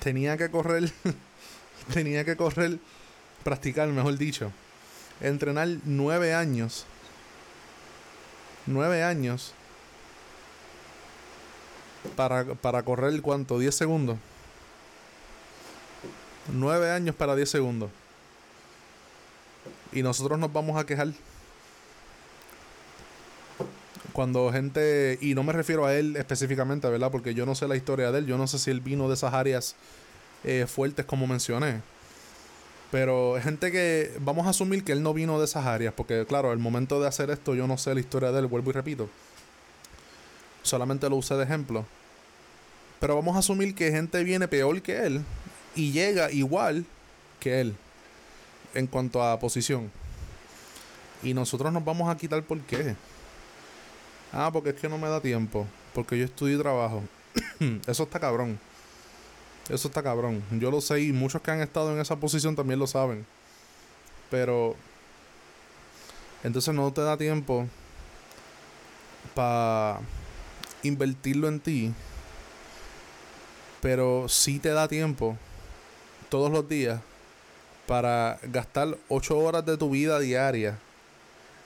tenía 0.00 0.36
que 0.36 0.50
correr, 0.50 0.90
tenía 1.90 2.24
que 2.24 2.36
correr, 2.36 2.78
practicar, 3.44 3.88
mejor 3.88 4.16
dicho, 4.18 4.52
entrenar 5.20 5.68
nueve 5.84 6.34
años. 6.34 6.86
Nueve 8.66 9.02
años. 9.02 9.52
Para, 12.16 12.44
para 12.44 12.82
correr 12.82 13.20
cuánto? 13.20 13.58
10 13.58 13.74
segundos. 13.74 14.16
Nueve 16.52 16.90
años 16.90 17.14
para 17.14 17.36
10 17.36 17.50
segundos. 17.50 17.90
Y 19.92 20.02
nosotros 20.02 20.38
nos 20.38 20.52
vamos 20.52 20.78
a 20.78 20.86
quejar 20.86 21.08
cuando 24.12 24.52
gente, 24.52 25.18
y 25.20 25.34
no 25.34 25.42
me 25.42 25.52
refiero 25.52 25.86
a 25.86 25.94
él 25.94 26.16
específicamente, 26.16 26.88
¿verdad? 26.88 27.10
Porque 27.10 27.34
yo 27.34 27.46
no 27.46 27.54
sé 27.54 27.66
la 27.68 27.76
historia 27.76 28.12
de 28.12 28.18
él, 28.18 28.26
yo 28.26 28.36
no 28.36 28.46
sé 28.46 28.58
si 28.58 28.70
él 28.70 28.80
vino 28.80 29.08
de 29.08 29.14
esas 29.14 29.32
áreas 29.34 29.76
eh, 30.44 30.66
fuertes 30.68 31.04
como 31.04 31.26
mencioné. 31.26 31.80
Pero 32.90 33.38
gente 33.40 33.70
que, 33.70 34.12
vamos 34.20 34.46
a 34.46 34.50
asumir 34.50 34.82
que 34.82 34.92
él 34.92 35.02
no 35.02 35.14
vino 35.14 35.38
de 35.38 35.44
esas 35.44 35.64
áreas, 35.64 35.94
porque 35.96 36.26
claro, 36.26 36.50
al 36.50 36.58
momento 36.58 37.00
de 37.00 37.06
hacer 37.06 37.30
esto 37.30 37.54
yo 37.54 37.66
no 37.66 37.78
sé 37.78 37.94
la 37.94 38.00
historia 38.00 38.32
de 38.32 38.40
él, 38.40 38.46
vuelvo 38.46 38.70
y 38.70 38.72
repito. 38.72 39.08
Solamente 40.62 41.08
lo 41.08 41.16
usé 41.16 41.34
de 41.36 41.44
ejemplo. 41.44 41.86
Pero 42.98 43.14
vamos 43.16 43.36
a 43.36 43.38
asumir 43.38 43.74
que 43.74 43.90
gente 43.92 44.22
viene 44.24 44.48
peor 44.48 44.82
que 44.82 45.06
él 45.06 45.24
y 45.74 45.92
llega 45.92 46.30
igual 46.32 46.84
que 47.38 47.60
él 47.60 47.76
en 48.74 48.86
cuanto 48.86 49.22
a 49.22 49.38
posición. 49.38 49.90
Y 51.22 51.32
nosotros 51.32 51.72
nos 51.72 51.84
vamos 51.84 52.08
a 52.08 52.16
quitar 52.16 52.42
por 52.42 52.60
qué. 52.60 52.96
Ah, 54.32 54.50
porque 54.52 54.70
es 54.70 54.76
que 54.76 54.88
no 54.88 54.98
me 54.98 55.08
da 55.08 55.20
tiempo. 55.20 55.66
Porque 55.94 56.18
yo 56.18 56.24
estudio 56.24 56.56
y 56.56 56.60
trabajo. 56.60 57.02
Eso 57.86 58.02
está 58.04 58.18
cabrón. 58.18 58.58
Eso 59.70 59.88
está 59.88 60.02
cabrón. 60.02 60.42
Yo 60.58 60.70
lo 60.70 60.80
sé 60.80 61.00
y 61.00 61.12
muchos 61.12 61.40
que 61.42 61.50
han 61.50 61.60
estado 61.60 61.92
en 61.92 62.00
esa 62.00 62.16
posición 62.16 62.56
también 62.56 62.78
lo 62.78 62.86
saben. 62.86 63.24
Pero... 64.30 64.74
Entonces 66.42 66.74
no 66.74 66.92
te 66.92 67.02
da 67.02 67.16
tiempo 67.16 67.66
para 69.34 70.00
invertirlo 70.82 71.48
en 71.48 71.60
ti. 71.60 71.92
Pero 73.80 74.28
sí 74.28 74.58
te 74.58 74.70
da 74.70 74.88
tiempo 74.88 75.36
todos 76.28 76.50
los 76.50 76.68
días 76.68 77.00
para 77.86 78.38
gastar 78.42 78.96
8 79.08 79.38
horas 79.38 79.66
de 79.66 79.76
tu 79.76 79.90
vida 79.90 80.18
diaria 80.18 80.78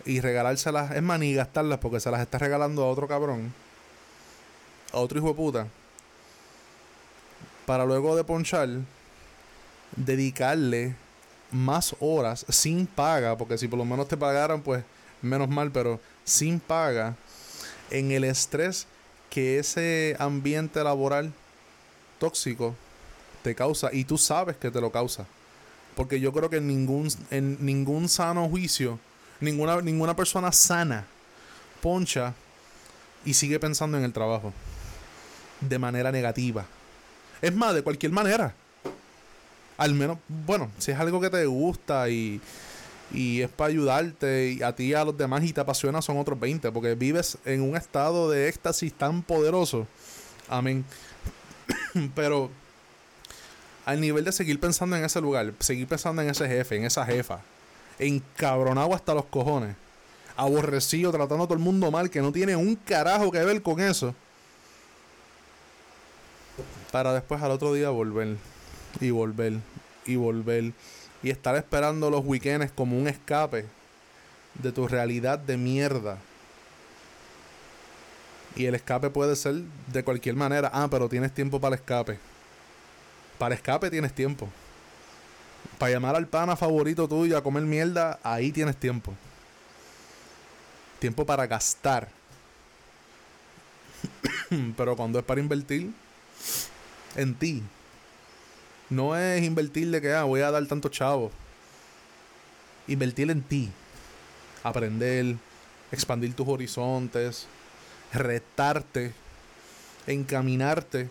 y 0.06 0.20
regalárselas, 0.20 0.92
es 0.92 1.02
más, 1.02 1.18
ni 1.18 1.34
gastarlas 1.34 1.78
porque 1.78 2.00
se 2.00 2.10
las 2.10 2.20
está 2.20 2.38
regalando 2.38 2.82
a 2.82 2.88
otro 2.88 3.08
cabrón, 3.08 3.52
a 4.92 4.98
otro 4.98 5.18
hijo 5.18 5.28
de 5.28 5.34
puta, 5.34 5.66
para 7.66 7.84
luego 7.84 8.16
de 8.16 8.24
ponchar, 8.24 8.68
dedicarle 9.96 10.96
más 11.50 11.94
horas 12.00 12.44
sin 12.48 12.86
paga, 12.86 13.36
porque 13.36 13.58
si 13.58 13.68
por 13.68 13.78
lo 13.78 13.84
menos 13.84 14.08
te 14.08 14.16
pagaran, 14.16 14.62
pues 14.62 14.84
menos 15.22 15.48
mal, 15.48 15.70
pero 15.70 16.00
sin 16.24 16.60
paga, 16.60 17.16
en 17.90 18.10
el 18.10 18.24
estrés 18.24 18.86
que 19.30 19.58
ese 19.58 20.16
ambiente 20.18 20.82
laboral 20.82 21.32
tóxico 22.18 22.74
te 23.42 23.54
causa 23.54 23.90
y 23.92 24.04
tú 24.04 24.18
sabes 24.18 24.56
que 24.56 24.70
te 24.70 24.80
lo 24.80 24.90
causa. 24.90 25.26
Porque 25.94 26.18
yo 26.18 26.32
creo 26.32 26.50
que 26.50 26.56
en 26.56 26.66
ningún, 26.66 27.08
en 27.30 27.64
ningún 27.64 28.08
sano 28.08 28.48
juicio 28.48 28.98
Ninguna, 29.40 29.80
ninguna 29.82 30.14
persona 30.14 30.52
sana 30.52 31.04
poncha 31.82 32.32
y 33.24 33.34
sigue 33.34 33.58
pensando 33.58 33.98
en 33.98 34.04
el 34.04 34.12
trabajo 34.12 34.52
de 35.60 35.78
manera 35.78 36.12
negativa. 36.12 36.66
Es 37.44 37.54
más, 37.54 37.74
de 37.74 37.82
cualquier 37.82 38.10
manera. 38.10 38.54
Al 39.76 39.92
menos, 39.92 40.16
bueno, 40.46 40.70
si 40.78 40.92
es 40.92 40.98
algo 40.98 41.20
que 41.20 41.28
te 41.28 41.44
gusta 41.44 42.08
y, 42.08 42.40
y 43.12 43.42
es 43.42 43.50
para 43.50 43.68
ayudarte 43.68 44.52
y 44.52 44.62
a 44.62 44.74
ti 44.74 44.84
y 44.84 44.94
a 44.94 45.04
los 45.04 45.18
demás 45.18 45.44
y 45.44 45.52
te 45.52 45.60
apasiona, 45.60 46.00
son 46.00 46.16
otros 46.16 46.40
20, 46.40 46.72
porque 46.72 46.94
vives 46.94 47.36
en 47.44 47.60
un 47.60 47.76
estado 47.76 48.30
de 48.30 48.48
éxtasis 48.48 48.94
tan 48.94 49.22
poderoso. 49.22 49.86
Amén. 50.48 50.86
Pero 52.14 52.48
al 53.84 54.00
nivel 54.00 54.24
de 54.24 54.32
seguir 54.32 54.58
pensando 54.58 54.96
en 54.96 55.04
ese 55.04 55.20
lugar, 55.20 55.52
seguir 55.58 55.86
pensando 55.86 56.22
en 56.22 56.30
ese 56.30 56.48
jefe, 56.48 56.76
en 56.76 56.86
esa 56.86 57.04
jefa, 57.04 57.40
encabronado 57.98 58.94
hasta 58.94 59.12
los 59.12 59.26
cojones, 59.26 59.76
aborrecido, 60.34 61.12
tratando 61.12 61.44
a 61.44 61.46
todo 61.46 61.58
el 61.58 61.62
mundo 61.62 61.90
mal, 61.90 62.08
que 62.08 62.22
no 62.22 62.32
tiene 62.32 62.56
un 62.56 62.74
carajo 62.74 63.30
que 63.30 63.44
ver 63.44 63.60
con 63.60 63.80
eso. 63.80 64.14
Para 66.94 67.12
después 67.12 67.42
al 67.42 67.50
otro 67.50 67.74
día 67.74 67.90
volver, 67.90 68.36
y 69.00 69.10
volver, 69.10 69.54
y 70.06 70.14
volver, 70.14 70.72
y 71.24 71.30
estar 71.30 71.56
esperando 71.56 72.08
los 72.08 72.24
weekends 72.24 72.70
como 72.70 72.96
un 72.96 73.08
escape 73.08 73.66
de 74.62 74.70
tu 74.70 74.86
realidad 74.86 75.40
de 75.40 75.56
mierda. 75.56 76.18
Y 78.54 78.66
el 78.66 78.76
escape 78.76 79.10
puede 79.10 79.34
ser 79.34 79.56
de 79.88 80.04
cualquier 80.04 80.36
manera. 80.36 80.70
Ah, 80.72 80.86
pero 80.88 81.08
tienes 81.08 81.34
tiempo 81.34 81.60
para 81.60 81.74
escape. 81.74 82.16
Para 83.38 83.56
escape 83.56 83.90
tienes 83.90 84.12
tiempo. 84.12 84.48
Para 85.78 85.90
llamar 85.90 86.14
al 86.14 86.28
pana 86.28 86.54
favorito 86.54 87.08
tuyo 87.08 87.36
a 87.36 87.42
comer 87.42 87.64
mierda, 87.64 88.20
ahí 88.22 88.52
tienes 88.52 88.76
tiempo. 88.76 89.12
Tiempo 91.00 91.26
para 91.26 91.44
gastar. 91.48 92.06
Pero 94.76 94.94
cuando 94.94 95.18
es 95.18 95.24
para 95.24 95.40
invertir 95.40 95.92
en 97.16 97.34
ti, 97.34 97.62
no 98.90 99.16
es 99.16 99.42
invertir 99.42 99.90
de 99.90 100.00
que 100.00 100.12
ah, 100.12 100.24
voy 100.24 100.40
a 100.40 100.50
dar 100.50 100.66
tantos 100.66 100.90
chavos. 100.90 101.32
Invertir 102.86 103.30
en 103.30 103.42
ti. 103.42 103.70
Aprender, 104.62 105.36
expandir 105.90 106.34
tus 106.34 106.48
horizontes, 106.48 107.46
retarte, 108.12 109.12
encaminarte 110.06 111.08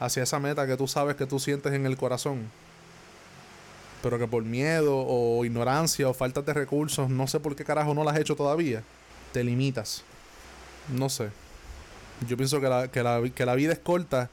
hacia 0.00 0.22
esa 0.22 0.38
meta 0.38 0.66
que 0.66 0.76
tú 0.76 0.86
sabes 0.88 1.16
que 1.16 1.26
tú 1.26 1.38
sientes 1.38 1.72
en 1.72 1.86
el 1.86 1.96
corazón 1.96 2.50
pero 4.02 4.20
que 4.20 4.28
por 4.28 4.44
miedo 4.44 4.96
o 4.96 5.44
ignorancia 5.44 6.08
o 6.08 6.14
falta 6.14 6.40
de 6.40 6.52
recursos, 6.52 7.10
no 7.10 7.26
sé 7.26 7.40
por 7.40 7.56
qué 7.56 7.64
carajo 7.64 7.92
no 7.92 8.04
las 8.04 8.14
has 8.14 8.20
hecho 8.20 8.36
todavía, 8.36 8.84
te 9.32 9.42
limitas. 9.42 10.04
No 10.88 11.08
sé. 11.08 11.30
Yo 12.28 12.36
pienso 12.36 12.60
que 12.60 12.68
la, 12.68 12.88
que 12.88 13.02
la, 13.02 13.20
que 13.34 13.44
la 13.44 13.56
vida 13.56 13.72
es 13.72 13.80
corta 13.80 14.30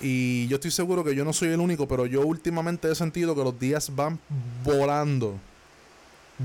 y 0.00 0.46
yo 0.48 0.56
estoy 0.56 0.70
seguro 0.70 1.04
que 1.04 1.14
yo 1.14 1.24
no 1.24 1.32
soy 1.32 1.48
el 1.48 1.60
único, 1.60 1.88
pero 1.88 2.06
yo 2.06 2.22
últimamente 2.22 2.90
he 2.90 2.94
sentido 2.94 3.34
que 3.34 3.42
los 3.42 3.58
días 3.58 3.94
van 3.94 4.18
volando. 4.64 5.38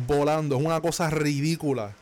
Volando. 0.07 0.57
Es 0.57 0.63
una 0.63 0.79
cosa 0.79 1.09
ridícula. 1.09 1.93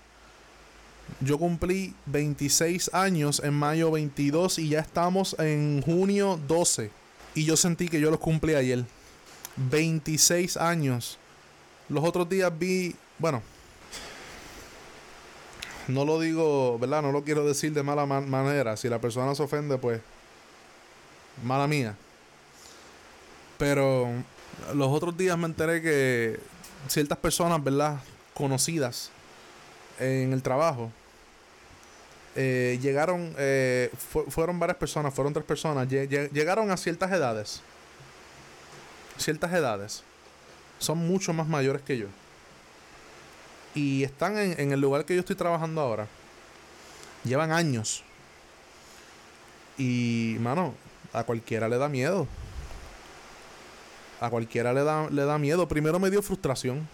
Yo 1.22 1.40
cumplí 1.40 1.96
26 2.06 2.94
años 2.94 3.42
en 3.44 3.54
mayo 3.54 3.90
22 3.92 4.60
y 4.60 4.70
ya 4.70 4.80
estamos 4.80 5.36
en 5.40 5.82
junio 5.82 6.40
12. 6.48 6.92
Y 7.34 7.46
yo 7.46 7.58
sentí 7.58 7.88
que 7.88 8.00
yo 8.00 8.12
los 8.12 8.20
cumplí 8.20 8.54
ayer. 8.54 8.86
26 9.56 10.58
años. 10.58 11.18
Los 11.90 12.04
otros 12.04 12.30
días 12.30 12.52
vi, 12.58 12.96
bueno, 13.18 13.42
no 15.88 16.06
lo 16.06 16.20
digo, 16.20 16.78
¿verdad? 16.78 17.02
No 17.02 17.12
lo 17.12 17.24
quiero 17.24 17.44
decir 17.46 17.74
de 17.74 17.82
mala 17.82 18.06
manera. 18.06 18.78
Si 18.78 18.88
la 18.88 19.02
persona 19.02 19.34
se 19.34 19.42
ofende, 19.42 19.80
pues, 19.80 20.00
mala 21.44 21.68
mía. 21.68 21.96
Pero 23.58 24.08
los 24.74 24.88
otros 24.90 25.18
días 25.18 25.38
me 25.38 25.46
enteré 25.46 25.82
que 25.82 26.40
ciertas 26.88 27.18
personas, 27.18 27.64
¿verdad? 27.64 28.00
Conocidas 28.34 29.12
en 30.00 30.32
el 30.32 30.42
trabajo, 30.42 30.92
eh, 32.36 32.80
llegaron, 32.82 33.34
eh, 33.38 33.92
fueron 34.30 34.60
varias 34.60 34.78
personas, 34.78 35.14
fueron 35.14 35.34
tres 35.34 35.46
personas, 35.46 35.90
llegaron 35.90 36.72
a 36.72 36.78
ciertas 36.78 37.12
edades 37.12 37.62
ciertas 39.20 39.54
edades 39.54 40.04
son 40.80 40.98
mucho 40.98 41.34
más 41.34 41.48
mayores 41.48 41.82
que 41.82 41.98
yo. 41.98 42.08
Y 43.76 44.04
están 44.04 44.38
en, 44.38 44.60
en 44.60 44.72
el 44.72 44.82
lugar 44.82 45.06
que 45.06 45.14
yo 45.14 45.20
estoy 45.20 45.36
trabajando 45.36 45.82
ahora. 45.82 46.08
Llevan 47.24 47.52
años. 47.52 48.04
Y, 49.78 50.38
mano, 50.40 50.74
a 51.14 51.24
cualquiera 51.24 51.68
le 51.68 51.78
da 51.78 51.90
miedo. 51.90 52.28
A 54.22 54.30
cualquiera 54.30 54.74
le 54.74 54.84
da, 54.84 55.10
le 55.10 55.24
da 55.24 55.38
miedo. 55.38 55.68
Primero 55.68 56.00
me 56.00 56.10
dio 56.10 56.22
frustración. 56.22 56.88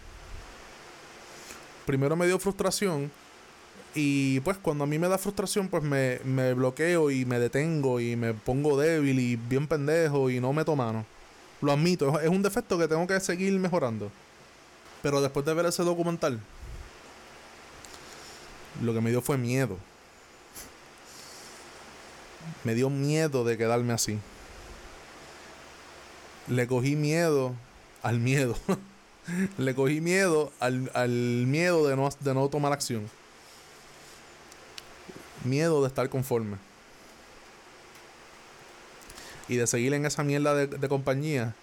Primero 1.86 2.15
me 2.15 2.27
dio 2.27 2.39
frustración. 2.39 3.12
Y 3.93 4.41
pues 4.41 4.57
cuando 4.57 4.84
a 4.84 4.88
mí 4.88 5.00
me 5.00 5.07
da 5.07 5.17
frustración, 5.17 5.69
pues 5.69 5.81
me, 5.81 6.19
me 6.25 6.53
bloqueo 6.53 7.10
y 7.12 7.25
me 7.25 7.39
detengo 7.39 8.00
y 8.00 8.15
me 8.15 8.34
pongo 8.34 8.77
débil 8.77 9.19
y 9.19 9.38
bien 9.38 9.67
pendejo 9.67 10.29
y 10.29 10.39
no 10.39 10.51
meto 10.51 10.75
mano. 10.75 11.05
Lo 11.62 11.72
admito, 11.72 12.19
es 12.19 12.29
un 12.29 12.43
defecto 12.43 12.77
que 12.77 12.88
tengo 12.88 13.07
que 13.07 13.19
seguir 13.19 13.57
mejorando. 13.57 14.12
Pero 15.01 15.22
después 15.22 15.45
de 15.45 15.53
ver 15.53 15.65
ese 15.67 15.84
documental, 15.84 16.39
lo 18.81 18.93
que 18.93 19.01
me 19.01 19.12
dio 19.12 19.22
fue 19.22 19.38
miedo. 19.38 19.77
Me 22.63 22.75
dio 22.75 22.89
miedo 22.89 23.43
de 23.43 23.57
quedarme 23.57 23.93
así. 23.93 24.19
Le 26.47 26.67
cogí 26.67 26.95
miedo 26.95 27.53
al 28.03 28.19
miedo. 28.19 28.55
Le 29.57 29.73
cogí 29.73 30.01
miedo 30.01 30.51
al, 30.59 30.91
al 30.93 31.09
miedo 31.09 31.87
de 31.87 31.95
no, 31.95 32.09
de 32.19 32.33
no 32.33 32.47
tomar 32.49 32.71
acción. 32.71 33.09
Miedo 35.43 35.81
de 35.81 35.87
estar 35.87 36.09
conforme. 36.09 36.57
Y 39.47 39.57
de 39.57 39.67
seguir 39.67 39.93
en 39.93 40.05
esa 40.05 40.23
mierda 40.23 40.55
de, 40.55 40.67
de 40.67 40.89
compañía 40.89 41.53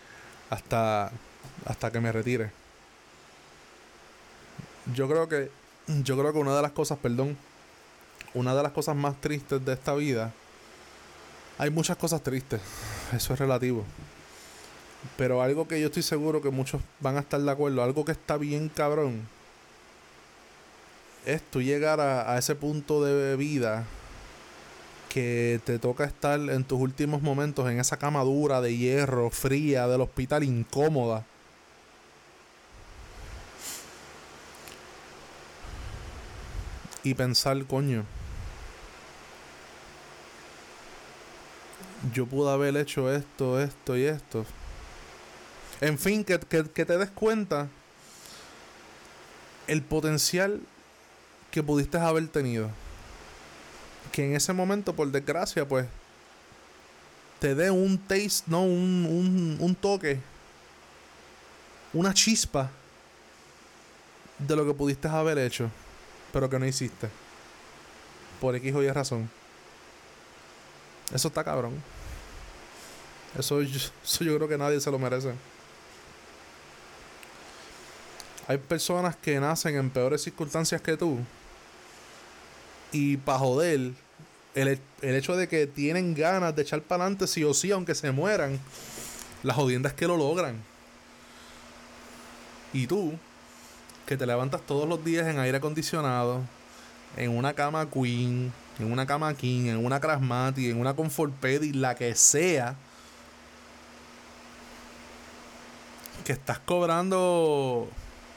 hasta, 0.51 1.11
hasta 1.65 1.91
que 1.91 2.01
me 2.01 2.13
retire. 2.13 2.51
Yo 4.95 5.09
creo 5.09 5.29
que. 5.29 5.51
Yo 5.87 6.17
creo 6.17 6.33
que 6.33 6.39
una 6.39 6.55
de 6.55 6.63
las 6.63 6.73
cosas, 6.73 6.99
perdón. 6.99 7.37
Una 8.35 8.55
de 8.55 8.63
las 8.63 8.73
cosas 8.73 8.97
más 8.97 9.21
tristes 9.21 9.65
de 9.65 9.73
esta 9.73 9.95
vida. 9.95 10.33
Hay 11.59 11.71
muchas 11.71 11.97
cosas 11.97 12.23
tristes. 12.23 12.61
Eso 13.15 13.35
es 13.35 13.39
relativo. 13.39 13.85
Pero 15.17 15.43
algo 15.43 15.67
que 15.67 15.81
yo 15.81 15.87
estoy 15.87 16.03
seguro 16.03 16.41
que 16.41 16.51
muchos 16.51 16.81
van 17.01 17.17
a 17.17 17.21
estar 17.21 17.41
de 17.41 17.51
acuerdo, 17.51 17.83
algo 17.83 18.05
que 18.05 18.13
está 18.13 18.37
bien 18.37 18.69
cabrón, 18.69 19.27
es 21.27 21.43
tú 21.43 21.61
llegar 21.61 22.01
a, 22.01 22.33
a 22.33 22.39
ese 22.39 22.55
punto 22.55 23.05
de 23.05 23.37
vida 23.37 23.85
que 25.13 25.61
te 25.65 25.79
toca 25.79 26.05
estar 26.05 26.41
en 26.41 26.65
tus 26.65 26.81
últimos 26.81 27.21
momentos 27.21 27.71
en 27.71 27.79
esa 27.79 27.99
cama 27.99 28.23
dura 28.25 28.63
de 28.63 28.77
hierro, 28.77 29.29
fría, 29.29 29.87
del 29.87 30.01
hospital 30.01 30.43
incómoda. 30.43 31.27
Y 37.05 37.15
pensar, 37.15 37.63
coño, 37.67 38.05
yo 42.13 42.27
pude 42.27 42.51
haber 42.51 42.77
hecho 42.77 43.13
esto, 43.13 43.61
esto 43.61 43.97
y 43.97 44.05
esto. 44.05 44.45
En 45.81 45.99
fin, 45.99 46.25
que, 46.25 46.39
que, 46.39 46.65
que 46.65 46.85
te 46.85 46.99
des 46.99 47.11
cuenta 47.11 47.69
el 49.67 49.83
potencial 49.83 50.61
que 51.51 51.63
pudiste 51.63 51.99
haber 51.99 52.27
tenido. 52.29 52.71
Que 54.11 54.27
en 54.27 54.35
ese 54.35 54.53
momento, 54.53 54.95
por 54.95 55.11
desgracia, 55.11 55.67
pues, 55.67 55.87
te 57.39 57.55
dé 57.55 57.71
un 57.71 57.99
taste, 57.99 58.45
no, 58.47 58.63
un, 58.63 59.07
un, 59.09 59.57
un 59.61 59.75
toque, 59.75 60.21
una 61.93 62.15
chispa 62.15 62.71
de 64.39 64.57
lo 64.57 64.67
que 64.67 64.75
pudiste 64.75 65.09
haber 65.09 65.39
hecho, 65.39 65.71
pero 66.33 66.49
que 66.49 66.59
no 66.59 66.67
hiciste. 66.67 67.09
Por 68.41 68.57
X 68.57 68.75
o 68.75 68.83
Y 68.83 68.91
razón. 68.91 69.31
Eso 71.13 71.29
está 71.29 71.45
cabrón. 71.45 71.75
Eso, 73.39 73.61
eso 73.61 74.25
yo 74.25 74.37
creo 74.37 74.49
que 74.49 74.59
nadie 74.59 74.81
se 74.81 74.91
lo 74.91 74.99
merece. 74.99 75.33
Hay 78.49 78.59
personas 78.59 79.17
que 79.17 79.39
nacen 79.41 79.77
en 79.77 79.91
peores 79.91 80.23
circunstancias 80.23 80.81
que 80.81 80.97
tú. 80.97 81.19
Y 82.91 83.17
para 83.17 83.39
joder, 83.39 83.93
el, 84.55 84.79
el 85.01 85.15
hecho 85.15 85.37
de 85.37 85.49
que 85.49 85.67
tienen 85.67 86.15
ganas 86.15 86.55
de 86.55 86.63
echar 86.63 86.83
para 86.83 87.05
adelante 87.05 87.27
sí 87.27 87.43
o 87.45 87.55
sí, 87.55 87.71
aunque 87.71 87.95
se 87.95 88.11
mueran, 88.11 88.61
la 89.43 89.55
jodienda 89.55 89.89
es 89.89 89.95
que 89.95 90.07
lo 90.07 90.17
logran. 90.17 90.57
Y 92.73 92.87
tú, 92.87 93.15
que 94.07 94.17
te 94.17 94.27
levantas 94.27 94.61
todos 94.67 94.89
los 94.89 95.05
días 95.05 95.27
en 95.27 95.39
aire 95.39 95.59
acondicionado, 95.59 96.43
en 97.17 97.31
una 97.37 97.55
cama 97.55 97.89
queen, 97.91 98.53
en 98.79 98.93
una 98.93 99.07
cama 99.07 99.35
king, 99.35 99.67
en 99.67 99.85
una 99.85 100.01
Crasmati, 100.01 100.71
en 100.71 100.81
una 100.81 100.95
Comfort 100.95 101.33
Pedi, 101.35 101.73
la 101.73 101.95
que 101.95 102.15
sea, 102.15 102.77
que 106.23 106.33
estás 106.33 106.59
cobrando 106.59 107.89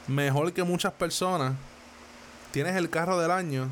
mejor 0.06 0.52
que 0.52 0.62
muchas 0.62 0.92
personas, 0.92 1.54
tienes 2.52 2.76
el 2.76 2.90
carro 2.90 3.18
del 3.18 3.30
año, 3.30 3.68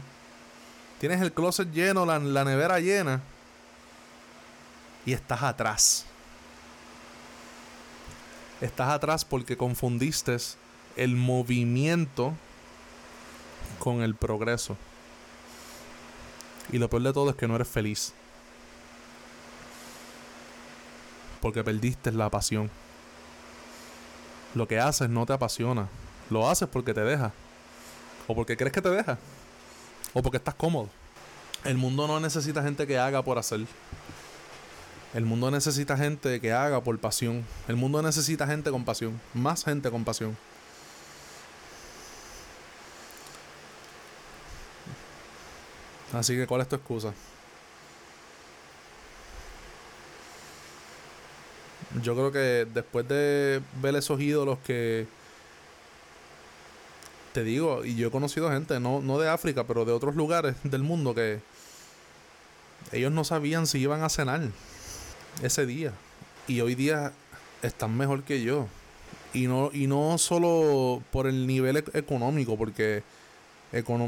tienes 1.00 1.20
el 1.20 1.33
closet 1.33 1.70
lleno, 1.72 2.07
la, 2.07 2.44
nevera 2.44 2.81
llena, 2.81 3.20
y 5.07 5.12
estás 5.12 5.42
atrás. 5.42 6.07
Estás 8.61 8.88
atrás 8.88 9.24
porque 9.24 9.57
confundiste 9.57 10.37
el 10.96 11.16
movimiento 11.16 12.33
con 13.79 14.03
el 14.03 14.14
progreso. 14.14 14.77
Y 16.72 16.79
lo 16.79 16.88
peor 16.88 17.03
de 17.03 17.12
todo 17.12 17.31
es 17.31 17.37
que 17.37 17.46
no 17.46 17.57
eres 17.57 17.68
feliz. 17.68 18.14
Porque 21.42 21.62
perdiste 21.62 22.11
la 22.12 22.31
pasión. 22.31 22.70
Lo 24.55 24.69
que 24.69 24.79
haces 24.79 25.09
no 25.09 25.27
te 25.27 25.33
apasiona. 25.33 25.88
Lo 26.31 26.49
haces 26.49 26.69
porque 26.69 26.95
te 26.95 27.01
deja. 27.01 27.33
O 28.27 28.35
porque 28.35 28.57
crees 28.57 28.73
que 28.73 28.81
te 28.81 28.90
deja. 28.90 29.19
O 30.12 30.23
porque 30.23 30.38
estás 30.38 30.55
cómodo. 30.55 30.88
El 31.64 31.77
mundo 31.77 32.07
no 32.07 32.21
necesita 32.21 32.62
gente 32.62 32.87
que 32.87 32.99
haga 32.99 33.23
por 33.23 33.38
hacer. 33.38 33.61
El 35.14 35.25
mundo 35.25 35.51
necesita 35.51 35.97
gente 35.97 36.40
que 36.40 36.53
haga 36.53 36.81
por 36.83 36.99
pasión. 36.99 37.45
El 37.69 37.77
mundo 37.77 38.03
necesita 38.03 38.47
gente 38.47 38.71
con 38.71 38.85
pasión. 38.85 39.21
Más 39.33 39.64
gente 39.64 39.90
con 39.90 40.05
pasión. 40.05 40.37
Así 46.12 46.37
que, 46.37 46.47
¿cuál 46.47 46.61
es 46.61 46.69
tu 46.69 46.77
excusa? 46.77 47.12
Yo 52.02 52.14
creo 52.14 52.33
que 52.33 52.66
después 52.72 53.07
de 53.09 53.61
ver 53.80 53.94
esos 53.94 54.20
ídolos 54.20 54.59
que 54.66 55.07
te 57.33 57.44
digo, 57.44 57.85
y 57.85 57.96
yo 57.96 58.09
he 58.09 58.11
conocido 58.11 58.50
gente, 58.50 58.78
no, 58.80 59.00
no 59.00 59.18
de 59.18 59.28
África, 59.28 59.64
pero 59.64 59.85
de 59.85 59.92
otros 59.92 60.14
lugares 60.14 60.57
del 60.62 60.83
mundo 60.83 61.14
que 61.14 61.40
ellos 62.92 63.12
no 63.12 63.24
sabían 63.24 63.66
si 63.66 63.78
iban 63.78 64.02
a 64.02 64.09
cenar 64.09 64.40
ese 65.42 65.66
día. 65.66 65.92
Y 66.46 66.61
hoy 66.61 66.74
día 66.74 67.12
están 67.62 67.96
mejor 67.96 68.22
que 68.22 68.42
yo. 68.42 68.66
Y 69.33 69.46
no, 69.48 69.70
y 69.72 69.87
no 69.88 70.16
solo 70.18 71.02
por 71.11 71.26
el 71.26 71.46
nivel 71.46 71.78
e- 71.78 71.85
económico, 71.94 72.57
porque 72.57 73.02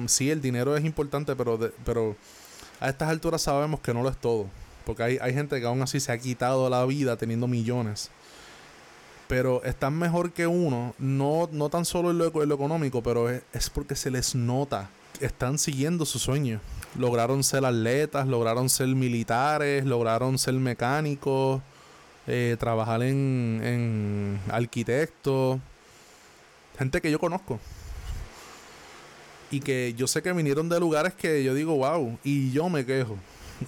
sí, 0.07 0.31
el 0.31 0.41
dinero 0.41 0.77
es 0.77 0.85
importante, 0.85 1.35
pero, 1.35 1.57
de- 1.59 1.73
pero 1.85 2.15
a 2.79 2.89
estas 2.89 3.09
alturas 3.09 3.43
sabemos 3.43 3.81
que 3.81 3.93
no 3.93 4.03
lo 4.05 4.09
es 4.09 4.17
todo. 4.19 4.47
Porque 4.87 5.03
hay, 5.03 5.19
hay 5.21 5.35
gente 5.35 5.59
que 5.59 5.67
aún 5.67 5.83
así 5.83 5.99
se 5.99 6.13
ha 6.13 6.19
quitado 6.19 6.71
la 6.71 6.87
vida 6.87 7.17
teniendo 7.17 7.49
millones. 7.49 8.11
Pero 9.27 9.65
están 9.65 9.99
mejor 9.99 10.31
que 10.31 10.47
uno, 10.47 10.95
no, 10.99 11.49
no 11.51 11.69
tan 11.69 11.85
solo 11.85 12.13
en 12.13 12.19
lo, 12.19 12.27
económico, 12.27 13.03
pero 13.03 13.29
es, 13.29 13.43
es 13.53 13.69
porque 13.69 13.97
se 13.97 14.13
les 14.13 14.37
nota. 14.37 14.89
Están 15.21 15.59
siguiendo 15.59 16.07
su 16.07 16.21
sueño. 16.21 16.61
Lograron 16.97 17.43
ser 17.43 17.65
atletas, 17.65 18.29
lograron 18.29 18.69
ser 18.69 18.87
militares, 18.87 19.85
lograron 19.85 20.39
ser 20.39 20.55
mecánicos, 20.55 21.61
eh, 22.29 22.57
trabajar 22.61 23.03
en, 23.03 23.61
en 23.65 24.41
arquitectos. 24.49 25.59
Gente 26.79 27.01
que 27.01 27.11
yo 27.11 27.19
conozco. 27.19 27.59
Y 29.51 29.59
que 29.59 29.95
yo 29.97 30.07
sé 30.07 30.23
que 30.23 30.33
vinieron 30.33 30.69
de 30.69 30.79
lugares 30.79 31.15
que 31.15 31.43
yo 31.43 31.55
digo, 31.55 31.75
wow, 31.75 32.17
y 32.23 32.53
yo 32.53 32.69
me 32.69 32.87
quejo. 32.87 33.17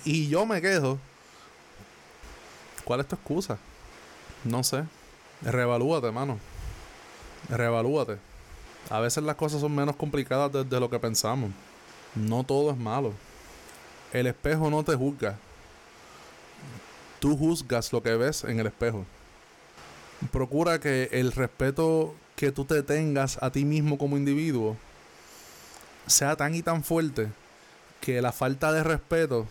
Y 0.05 0.29
yo 0.29 0.47
me 0.47 0.61
quejo. 0.61 1.01
¿Cuál 2.89 3.01
es 3.01 3.07
tu 3.07 3.17
excusa? 3.17 3.59
No 4.45 4.65
sé. 4.65 4.83
Reevalúate, 5.43 6.11
mano. 6.11 6.39
Reevalúate. 7.51 8.17
A 8.89 8.99
veces 8.99 9.23
las 9.25 9.37
cosas 9.37 9.61
son 9.61 9.75
menos 9.75 9.95
complicadas 9.95 10.51
de, 10.51 10.65
de 10.65 10.81
lo 10.81 10.89
que 10.89 10.99
pensamos. 10.99 11.51
No 12.15 12.45
todo 12.45 12.71
es 12.71 12.79
malo. 12.79 13.13
El 14.11 14.27
espejo 14.27 14.71
no 14.71 14.83
te 14.85 14.95
juzga. 14.95 15.37
Tú 17.21 17.37
juzgas 17.37 17.93
lo 17.93 18.03
que 18.03 18.17
ves 18.17 18.45
en 18.45 18.59
el 18.59 18.69
espejo. 18.69 19.05
Procura 20.33 20.81
que 20.81 21.11
el 21.13 21.33
respeto 21.33 22.15
que 22.37 22.53
tú 22.53 22.65
te 22.65 22.83
tengas 22.83 23.37
a 23.43 23.51
ti 23.51 23.67
mismo 23.67 23.99
como 23.99 24.17
individuo 24.17 24.79
sea 26.07 26.37
tan 26.37 26.55
y 26.55 26.63
tan 26.63 26.83
fuerte 26.83 27.29
que 28.01 28.23
la 28.23 28.33
falta 28.33 28.73
de 28.73 28.83
respeto 28.83 29.47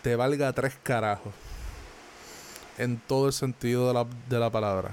te 0.00 0.16
valga 0.16 0.54
tres 0.54 0.72
carajos. 0.82 1.34
En 2.78 2.98
todo 2.98 3.26
el 3.26 3.32
sentido 3.32 3.88
de 3.88 3.94
la, 3.94 4.06
de 4.28 4.38
la 4.38 4.50
palabra. 4.50 4.92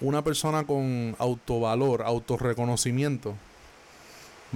Una 0.00 0.22
persona 0.22 0.64
con 0.64 1.16
autovalor, 1.18 2.02
autorreconocimiento, 2.02 3.34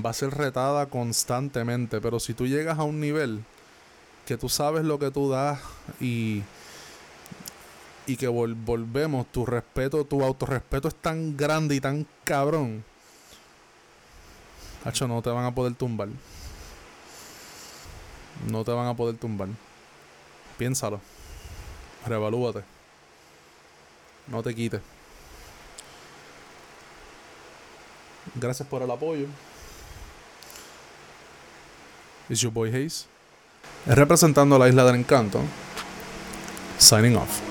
va 0.05 0.11
a 0.11 0.15
ser 0.15 0.31
retada 0.31 0.87
constantemente. 0.87 2.01
Pero 2.01 2.21
si 2.21 2.35
tú 2.35 2.47
llegas 2.47 2.79
a 2.79 2.85
un 2.85 3.01
nivel 3.01 3.43
que 4.27 4.37
tú 4.37 4.49
sabes 4.49 4.85
lo 4.85 4.99
que 4.99 5.11
tú 5.11 5.31
das 5.31 5.59
y, 6.01 6.43
y 8.07 8.17
que 8.17 8.29
volvemos, 8.29 9.27
tu 9.33 9.47
respeto, 9.47 10.05
tu 10.05 10.23
autorrespeto 10.23 10.89
es 10.89 10.95
tan 10.95 11.37
grande 11.37 11.75
y 11.75 11.81
tan 11.81 12.07
cabrón. 12.25 12.85
Hacho, 14.85 15.09
no 15.09 15.23
te 15.23 15.31
van 15.31 15.45
a 15.45 15.55
poder 15.55 15.75
tumbar. 15.75 16.09
No 18.47 18.65
te 18.65 18.71
van 18.71 18.87
a 18.87 18.95
poder 18.95 19.17
tumbar. 19.17 19.49
Piénsalo. 20.57 21.01
Revalúate. 22.07 22.63
No 24.29 24.43
te 24.43 24.55
quites. 24.55 24.81
Gracias 28.35 28.69
por 28.69 28.83
el 28.83 28.91
apoyo. 28.91 29.27
Is 32.29 32.41
your 32.41 32.53
boy 32.53 32.71
Hayes. 32.71 33.07
Representando 33.87 34.59
la 34.59 34.69
isla 34.69 34.85
del 34.85 34.97
encanto. 34.97 35.41
Signing 36.79 37.17
off. 37.17 37.48